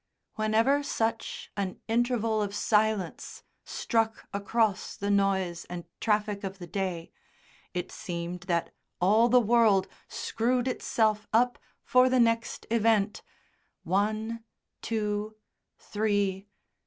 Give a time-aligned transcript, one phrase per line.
[0.33, 7.11] Whenever such an interval of silence struck across the noise and traffic of the day,
[7.75, 13.21] it seemed that all the world screwed itself up for the next event.
[13.83, 14.43] "One
[14.81, 15.35] two
[15.77, 16.47] three."